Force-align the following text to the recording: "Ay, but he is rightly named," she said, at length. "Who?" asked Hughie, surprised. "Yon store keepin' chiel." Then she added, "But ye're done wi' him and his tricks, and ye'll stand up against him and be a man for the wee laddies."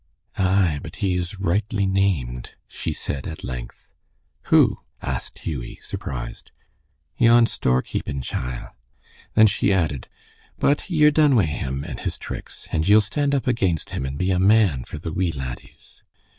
"Ay, 0.39 0.79
but 0.81 0.95
he 0.95 1.13
is 1.13 1.39
rightly 1.39 1.85
named," 1.85 2.55
she 2.67 2.91
said, 2.91 3.27
at 3.27 3.43
length. 3.43 3.91
"Who?" 4.45 4.79
asked 4.99 5.37
Hughie, 5.37 5.77
surprised. 5.79 6.49
"Yon 7.19 7.45
store 7.45 7.83
keepin' 7.83 8.23
chiel." 8.23 8.75
Then 9.35 9.45
she 9.45 9.71
added, 9.71 10.07
"But 10.57 10.89
ye're 10.89 11.11
done 11.11 11.35
wi' 11.35 11.45
him 11.45 11.83
and 11.83 11.99
his 11.99 12.17
tricks, 12.17 12.67
and 12.71 12.87
ye'll 12.87 12.99
stand 13.01 13.35
up 13.35 13.45
against 13.45 13.91
him 13.91 14.03
and 14.07 14.17
be 14.17 14.31
a 14.31 14.39
man 14.39 14.85
for 14.85 14.97
the 14.97 15.13
wee 15.13 15.31
laddies." 15.33 16.01